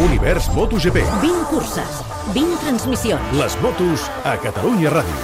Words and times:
Univers 0.00 0.48
MotoGP. 0.54 1.02
20 1.20 1.44
curses, 1.50 2.00
20 2.32 2.56
transmissions. 2.62 3.20
Les 3.36 3.56
motos 3.60 4.06
a 4.24 4.32
Catalunya 4.40 4.88
Ràdio. 4.94 5.18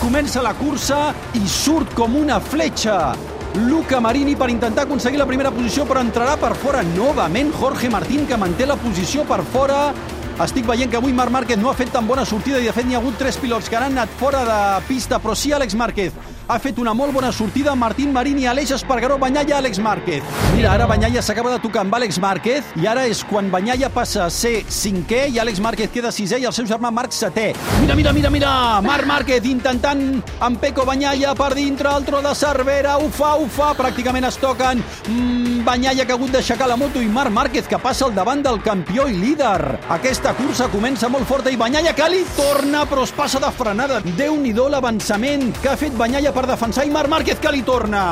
Comença 0.00 0.42
la 0.42 0.56
cursa 0.58 1.12
i 1.38 1.44
surt 1.46 1.94
com 1.94 2.16
una 2.18 2.40
fletxa. 2.42 3.14
Luca 3.68 4.02
Marini 4.02 4.34
per 4.34 4.50
intentar 4.50 4.88
aconseguir 4.88 5.22
la 5.22 5.28
primera 5.30 5.54
posició, 5.54 5.86
però 5.86 6.02
entrarà 6.02 6.34
per 6.34 6.56
fora 6.58 6.82
novament 6.96 7.54
Jorge 7.54 7.86
Martín, 7.94 8.26
que 8.26 8.42
manté 8.42 8.66
la 8.66 8.74
posició 8.74 9.22
per 9.22 9.44
fora. 9.54 9.92
Estic 10.42 10.66
veient 10.66 10.90
que 10.90 10.98
avui 10.98 11.14
Marc 11.14 11.30
Márquez 11.30 11.62
no 11.62 11.70
ha 11.70 11.78
fet 11.78 11.94
tan 11.94 12.10
bona 12.10 12.26
sortida 12.26 12.58
i 12.58 12.66
de 12.66 12.74
fet 12.74 12.90
n'hi 12.90 12.98
ha 12.98 13.04
hagut 13.04 13.22
tres 13.22 13.38
pilots 13.38 13.70
que 13.70 13.78
han 13.78 13.92
anat 13.92 14.10
fora 14.18 14.42
de 14.50 14.62
pista, 14.90 15.22
però 15.22 15.38
sí 15.38 15.54
Àlex 15.54 15.78
Márquez 15.78 16.33
ha 16.46 16.58
fet 16.60 16.78
una 16.78 16.92
molt 16.94 17.14
bona 17.14 17.30
sortida 17.32 17.74
Martín 17.74 18.12
Marini, 18.12 18.46
Aleix 18.46 18.74
Espargaró, 18.76 19.16
Banyalla, 19.18 19.58
Àlex 19.58 19.78
Márquez. 19.80 20.22
Mira, 20.54 20.72
ara 20.74 20.86
Banyalla 20.86 21.22
s'acaba 21.22 21.52
de 21.54 21.60
tocar 21.62 21.84
amb 21.84 21.96
Àlex 21.96 22.18
Márquez 22.20 22.74
i 22.80 22.88
ara 22.90 23.06
és 23.08 23.22
quan 23.24 23.50
Banyalla 23.52 23.88
passa 23.92 24.24
a 24.26 24.30
ser 24.30 24.64
cinquè 24.68 25.24
i 25.32 25.40
Àlex 25.40 25.62
Márquez 25.64 25.92
queda 25.94 26.12
sisè 26.12 26.40
i 26.42 26.48
el 26.48 26.52
seu 26.56 26.68
germà 26.68 26.92
Marc 26.92 27.14
setè. 27.16 27.52
Mira, 27.80 27.96
mira, 27.96 28.12
mira, 28.12 28.30
mira! 28.30 28.52
Marc 28.84 29.08
Márquez 29.08 29.48
intentant 29.48 30.04
amb 30.44 30.60
Peco 30.60 30.84
Banyalla 30.84 31.34
per 31.38 31.52
dintre, 31.56 31.92
el 31.96 32.04
tro 32.04 32.20
de 32.24 32.34
Cervera, 32.36 32.98
ho 32.98 33.08
fa, 33.08 33.34
ho 33.40 33.48
fa, 33.48 33.72
pràcticament 33.78 34.28
es 34.28 34.38
toquen. 34.42 34.82
Mm, 35.08 35.53
Que 35.64 36.12
ha 36.12 36.14
hagut 36.14 36.28
d'aixecar 36.30 36.66
la 36.68 36.76
moto 36.76 37.00
i 37.00 37.06
Marc 37.08 37.32
Márquez 37.32 37.66
que 37.66 37.78
passa 37.80 38.04
al 38.04 38.12
davant 38.14 38.42
del 38.44 38.60
campió 38.62 39.06
i 39.08 39.14
líder. 39.16 39.78
Aquesta 39.88 40.34
cursa 40.36 40.68
comença 40.68 41.08
molt 41.08 41.24
forta 41.26 41.50
i 41.50 41.56
Banyalla 41.56 41.94
que 41.96 42.08
li 42.12 42.20
torna 42.36 42.84
però 42.84 43.06
es 43.08 43.14
passa 43.16 43.40
de 43.40 43.50
frenada. 43.50 44.02
Déu-n'hi-do 44.04 44.68
l'avançament 44.68 45.54
que 45.62 45.72
ha 45.72 45.78
fet 45.80 45.96
Banyalla 45.96 46.36
per 46.36 46.44
defensar 46.52 46.84
i 46.84 46.92
Marc 46.92 47.08
Márquez 47.08 47.40
que 47.40 47.56
li 47.56 47.64
torna. 47.64 48.04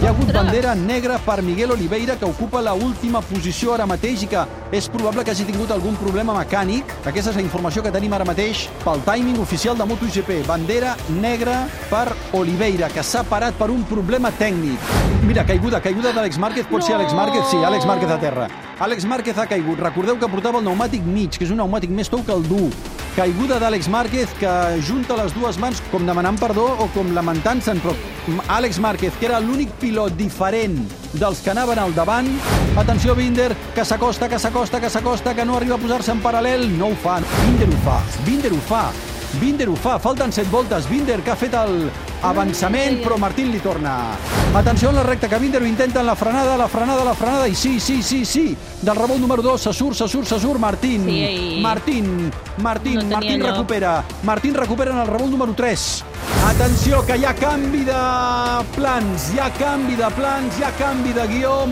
Hi 0.00 0.06
ha 0.06 0.10
hagut 0.14 0.30
bandera 0.32 0.74
negra 0.74 1.18
per 1.20 1.42
Miguel 1.42 1.72
Oliveira 1.72 2.14
que 2.16 2.24
ocupa 2.24 2.62
la 2.64 2.72
última 2.72 3.20
posició 3.20 3.74
ara 3.74 3.84
mateix 3.84 4.22
i 4.24 4.28
que 4.32 4.44
és 4.72 4.86
probable 4.88 5.20
que 5.26 5.34
hagi 5.34 5.44
tingut 5.44 5.74
algun 5.74 5.98
problema 6.00 6.32
mecànic. 6.38 6.94
Aquesta 7.04 7.34
és 7.34 7.36
la 7.36 7.44
informació 7.44 7.82
que 7.84 7.92
tenim 7.92 8.14
ara 8.16 8.24
mateix 8.24 8.62
pel 8.80 9.02
timing 9.04 9.42
oficial 9.44 9.76
de 9.76 9.84
MotoGP. 9.90 10.38
Bandera 10.48 10.94
negra 11.18 11.66
per 11.90 12.06
Oliveira, 12.32 12.88
que 12.88 13.04
s'ha 13.04 13.26
parat 13.28 13.60
per 13.60 13.68
un 13.68 13.84
problema 13.90 14.32
tècnic. 14.40 14.88
Mira, 15.28 15.44
caiguda, 15.44 15.82
caiguda 15.84 16.14
d'Àlex 16.16 16.40
Márquez. 16.40 16.64
Pot 16.72 16.86
ser 16.86 16.96
Àlex 16.96 17.12
Márquez? 17.12 17.44
Sí, 17.52 17.60
Àlex 17.60 17.84
Márquez 17.84 18.16
a 18.16 18.18
terra. 18.24 18.48
Àlex 18.80 19.04
Márquez 19.04 19.36
ha 19.36 19.44
caigut. 19.52 19.84
Recordeu 19.84 20.16
que 20.16 20.32
portava 20.32 20.64
el 20.64 20.64
pneumàtic 20.64 21.04
mig, 21.04 21.36
que 21.36 21.44
és 21.44 21.52
un 21.52 21.60
pneumàtic 21.60 21.92
més 21.92 22.08
tou 22.08 22.24
que 22.24 22.32
el 22.32 22.48
dur. 22.48 22.70
Caiguda 23.16 23.58
d'Àlex 23.58 23.88
Márquez 23.90 24.30
que 24.38 24.50
junta 24.86 25.16
les 25.18 25.34
dues 25.34 25.58
mans 25.58 25.80
com 25.90 26.06
demanant 26.06 26.38
perdó 26.38 26.68
o 26.78 26.86
com 26.94 27.10
lamentant-se'n, 27.16 27.80
però 27.82 27.94
Àlex 28.54 28.78
Márquez, 28.78 29.16
que 29.18 29.26
era 29.26 29.40
l'únic 29.42 29.72
pilot 29.80 30.14
diferent 30.18 30.78
dels 31.12 31.40
que 31.42 31.50
anaven 31.50 31.80
al 31.82 31.94
davant. 31.96 32.28
Atenció, 32.78 33.16
Binder, 33.18 33.50
que 33.74 33.84
s'acosta, 33.84 34.28
que 34.28 34.38
s'acosta, 34.38 34.80
que 34.80 34.90
s'acosta, 34.90 35.34
que 35.34 35.44
no 35.44 35.56
arriba 35.56 35.74
a 35.74 35.82
posar-se 35.82 36.14
en 36.14 36.22
paral·lel. 36.22 36.68
No 36.78 36.92
ho 36.92 37.00
fa. 37.02 37.18
Binder 37.42 37.68
ho 37.68 37.80
fa. 37.84 37.98
Binder 38.26 38.52
ho 38.54 38.62
fa. 38.68 38.84
Binder 39.40 39.68
ho 39.70 39.76
fa, 39.76 39.98
falten 39.98 40.32
7 40.32 40.50
voltes. 40.50 40.88
Binder 40.90 41.20
que 41.22 41.34
ha 41.34 41.38
fet 41.38 41.54
el 41.54 41.90
avançament, 42.22 43.00
però 43.02 43.16
Martín 43.18 43.50
li 43.52 43.58
torna. 43.60 44.12
Atenció 44.54 44.90
en 44.90 44.96
la 44.96 45.02
recta, 45.02 45.28
que 45.28 45.38
Binder 45.38 45.62
ho 45.62 45.66
intenta 45.66 46.00
en 46.00 46.06
la 46.06 46.16
frenada, 46.16 46.56
la 46.56 46.68
frenada, 46.68 47.04
la 47.04 47.14
frenada, 47.14 47.46
i 47.48 47.54
sí, 47.54 47.78
sí, 47.80 48.02
sí, 48.02 48.24
sí. 48.24 48.56
Del 48.82 48.96
revolt 48.96 49.20
número 49.20 49.42
2, 49.42 49.60
se 49.60 49.72
surt, 49.72 49.96
se 49.96 50.08
surt, 50.08 50.26
se 50.26 50.40
surt, 50.40 50.58
Martín. 50.60 51.04
Sí, 51.06 51.10
i- 51.58 51.60
Martín, 51.62 52.30
Martín, 52.58 53.08
No 53.08 53.16
Martín 53.16 53.38
lloc. 53.40 53.50
recupera. 53.50 54.04
Martín 54.22 54.54
recupera 54.54 54.92
en 54.92 54.98
el 54.98 55.06
revolt 55.06 55.30
número 55.30 55.54
3. 55.54 56.04
Atenció, 56.46 57.04
que 57.06 57.16
hi 57.16 57.24
ha 57.24 57.34
canvi 57.34 57.84
de 57.84 57.94
plans, 58.76 59.32
hi 59.34 59.38
ha 59.38 59.50
canvi 59.50 59.94
de 59.96 60.10
plans, 60.10 60.58
hi 60.58 60.62
ha 60.64 60.70
canvi 60.72 61.12
de 61.12 61.26
guió. 61.28 61.64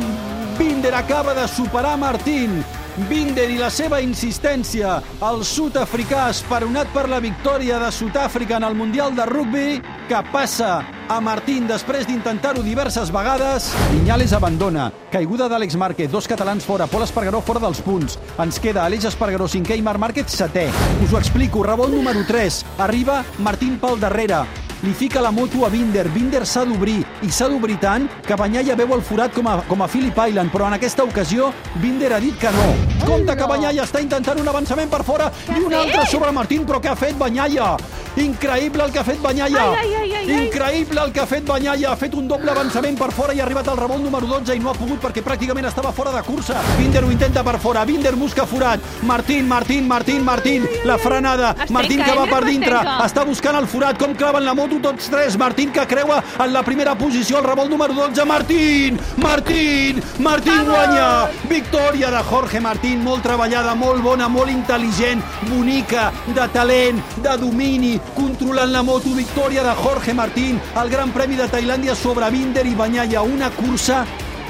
Binder 0.59 0.95
acaba 0.95 1.35
de 1.35 1.47
superar 1.49 1.97
Martín. 1.99 2.65
Binder 3.09 3.49
i 3.49 3.59
la 3.59 3.71
seva 3.71 4.01
insistència, 4.03 4.97
el 5.23 5.45
sud-africà 5.45 6.31
esperonat 6.31 6.89
per 6.89 7.09
la 7.09 7.21
victòria 7.21 7.79
de 7.79 7.93
Sud-àfrica 7.93 8.57
en 8.57 8.65
el 8.65 8.75
Mundial 8.75 9.15
de 9.15 9.25
Rugby, 9.25 9.81
que 10.09 10.21
passa 10.33 10.83
a 11.09 11.19
Martín 11.21 11.67
després 11.69 12.07
d'intentar-ho 12.09 12.63
diverses 12.65 13.13
vegades. 13.13 13.69
Vinyales 13.93 14.33
abandona. 14.33 14.89
Caiguda 15.13 15.51
d'Àlex 15.53 15.77
Márquez, 15.77 16.11
dos 16.11 16.27
catalans 16.29 16.65
fora, 16.65 16.87
Pol 16.89 17.05
Espargaró 17.05 17.43
fora 17.45 17.61
dels 17.63 17.83
punts. 17.85 18.17
Ens 18.41 18.59
queda 18.59 18.87
Aleix 18.87 19.05
Espargaró 19.11 19.49
cinquè 19.49 19.77
i 19.77 19.85
Marc 19.85 20.01
Márquez 20.01 20.33
setè. 20.33 20.71
Us 21.05 21.13
ho 21.13 21.21
explico, 21.21 21.63
revolt 21.67 21.93
número 21.93 22.25
3. 22.27 22.65
Arriba 22.89 23.21
Martín 23.45 23.77
pel 23.79 24.01
darrere 24.01 24.47
li 24.83 24.93
fica 24.93 25.21
la 25.21 25.31
moto 25.31 25.65
a 25.67 25.69
Binder. 25.69 26.09
Binder 26.09 26.45
s'ha 26.47 26.65
d'obrir, 26.65 27.01
i 27.23 27.31
s'ha 27.31 27.49
d'obrir 27.49 27.79
tant 27.83 28.09
que 28.27 28.37
Banyalla 28.37 28.77
veu 28.79 28.95
el 28.95 29.03
forat 29.03 29.35
com 29.35 29.47
a, 29.47 29.59
com 29.69 29.83
a 29.83 29.89
Philip 29.89 30.19
Island, 30.29 30.53
però 30.53 30.69
en 30.69 30.79
aquesta 30.79 31.05
ocasió 31.05 31.53
Binder 31.83 32.13
ha 32.13 32.21
dit 32.21 32.39
que 32.39 32.53
no. 32.55 32.69
Compte 33.07 33.37
que 33.37 33.47
Banyalla 33.49 33.87
està 33.87 34.03
intentant 34.03 34.41
un 34.41 34.49
avançament 34.49 34.91
per 34.91 35.03
fora 35.05 35.31
i 35.55 35.63
un 35.63 35.75
altre 35.75 36.07
sobre 36.11 36.33
Martín, 36.33 36.67
però 36.67 36.81
què 36.83 36.93
ha 36.93 36.99
fet 36.99 37.19
Banyalla? 37.19 37.77
Increïble 38.19 38.83
el 38.83 38.91
que 38.91 38.99
ha 38.99 39.05
fet 39.07 39.21
Banyalla. 39.23 39.65
Ai, 39.71 39.77
ai, 39.77 39.95
ai, 39.95 40.15
ai, 40.15 40.31
ai. 40.35 40.47
Increïble 40.47 41.03
el 41.05 41.13
que 41.13 41.21
ha 41.23 41.27
fet 41.27 41.45
Banyalla. 41.47 41.93
Ha 41.93 41.97
fet 41.97 42.15
un 42.19 42.27
doble 42.29 42.51
avançament 42.51 42.99
per 42.99 43.13
fora 43.15 43.35
i 43.35 43.41
ha 43.41 43.45
arribat 43.45 43.69
al 43.71 43.79
revolt 43.79 44.03
número 44.03 44.27
12 44.27 44.57
i 44.57 44.63
no 44.63 44.73
ha 44.73 44.75
pogut 44.75 44.99
perquè 45.05 45.23
pràcticament 45.23 45.69
estava 45.69 45.93
fora 45.95 46.11
de 46.17 46.23
cursa. 46.27 46.59
Binder 46.79 47.05
ho 47.05 47.13
intenta 47.15 47.45
per 47.47 47.59
fora. 47.63 47.85
Binder 47.87 48.17
busca 48.19 48.47
forat. 48.47 48.83
Martín, 49.07 49.47
Martín, 49.49 49.87
Martín, 49.87 50.25
Martín. 50.25 50.67
La 50.85 50.99
frenada. 50.99 51.55
Martín 51.71 52.03
que 52.03 52.11
caient, 52.11 52.19
va 52.19 52.27
per 52.27 52.45
dintre. 52.49 52.83
Està 53.07 53.25
buscant 53.29 53.61
el 53.61 53.69
forat. 53.71 53.99
Com 53.99 54.17
claven 54.19 54.45
la 54.45 54.55
moto 54.55 54.68
tots 54.77 55.09
tres. 55.09 55.39
Martín 55.39 55.73
que 55.73 55.87
creua 55.87 56.23
en 56.39 56.53
la 56.53 56.63
primera 56.63 56.95
posició. 56.97 57.39
El 57.39 57.45
revolt 57.45 57.71
número 57.71 57.95
12. 57.95 58.25
Martín! 58.25 59.01
Martín! 59.17 60.03
Martín 60.19 60.65
guanya! 60.67 61.31
Victòria 61.49 62.11
de 62.11 62.23
Jorge 62.29 62.61
Martín. 62.61 63.03
Molt 63.03 63.25
treballada, 63.25 63.75
molt 63.75 64.03
bona, 64.03 64.29
molt 64.29 64.53
intel·ligent, 64.53 65.25
bonica, 65.49 66.13
de 66.27 66.49
talent, 66.53 67.03
de 67.25 67.37
domini, 67.41 67.97
controlant 68.15 68.73
la 68.73 68.83
moto. 68.83 69.17
Victòria 69.17 69.65
de 69.65 69.75
Jorge 69.75 70.15
Martín. 70.15 70.61
El 70.77 70.91
Gran 70.91 71.11
Premi 71.11 71.37
de 71.37 71.49
Tailàndia 71.49 71.97
sobre 71.97 72.31
Binder 72.31 72.67
i 72.67 72.75
Banyalla. 72.75 73.23
Una 73.23 73.51
cursa 73.51 74.05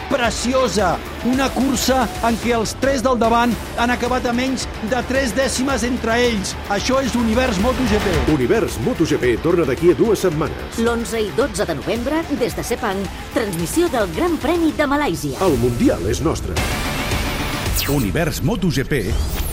preciosa, 0.08 0.96
una 1.28 1.48
cursa 1.52 2.02
en 2.26 2.36
què 2.42 2.54
els 2.56 2.74
tres 2.82 3.02
del 3.04 3.18
davant 3.20 3.52
han 3.78 3.92
acabat 3.94 4.26
a 4.28 4.34
menys 4.36 4.66
de 4.90 5.02
3 5.10 5.34
dècimes 5.36 5.84
entre 5.88 6.16
ells. 6.26 6.54
Això 6.74 7.00
és 7.04 7.16
Univers 7.18 7.60
MotoGP. 7.64 8.32
Univers 8.34 8.78
MotoGP 8.84 9.36
torna 9.44 9.66
d'aquí 9.68 9.92
a 9.92 9.98
dues 9.98 10.24
setmanes. 10.26 10.80
L'11 10.82 11.24
i 11.28 11.32
12 11.36 11.68
de 11.68 11.78
novembre, 11.80 12.22
des 12.40 12.56
de 12.56 12.64
Sepang, 12.64 13.02
transmissió 13.34 13.88
del 13.92 14.10
Gran 14.16 14.38
Premi 14.42 14.72
de 14.76 14.88
Malàisia. 14.90 15.40
El 15.44 15.58
Mundial 15.62 16.08
és 16.10 16.24
nostre. 16.24 16.56
Univers 17.88 18.42
MotoGP 18.44 18.98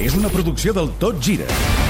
és 0.03 0.15
una 0.17 0.27
producció 0.33 0.75
del 0.75 0.91
Tot 0.99 1.21
Gira 1.23 1.84